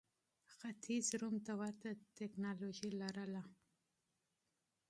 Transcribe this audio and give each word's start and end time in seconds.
ختیځ 0.55 1.05
روم 1.19 1.35
ته 1.45 1.53
ورته 1.61 1.89
ټکنالوژي 2.17 2.89
لرله. 3.01 3.43